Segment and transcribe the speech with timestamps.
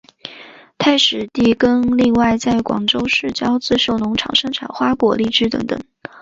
[0.79, 5.79] 太史第更另外在广州市郊自设农场生产花果荔枝等等。